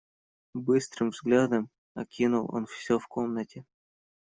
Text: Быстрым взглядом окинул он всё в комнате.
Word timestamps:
Быстрым 0.67 1.11
взглядом 1.11 1.69
окинул 1.93 2.49
он 2.51 2.65
всё 2.65 2.97
в 2.97 3.07
комнате. 3.07 3.63